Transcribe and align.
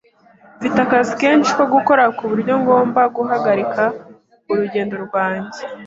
Mfite 0.57 0.77
akazi 0.85 1.11
kenshi 1.21 1.51
ko 1.57 1.63
gukora 1.73 2.03
kuburyo 2.17 2.53
ngomba 2.61 3.01
guhagarika 3.15 3.83
urugendo 4.51 4.95
rwanjye. 5.05 5.59